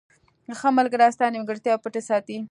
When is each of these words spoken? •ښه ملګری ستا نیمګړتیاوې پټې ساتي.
•ښه 0.59 0.69
ملګری 0.79 1.07
ستا 1.15 1.25
نیمګړتیاوې 1.33 1.81
پټې 1.83 2.01
ساتي. 2.09 2.37